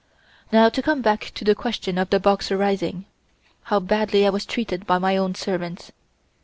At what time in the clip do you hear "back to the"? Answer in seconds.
1.03-1.53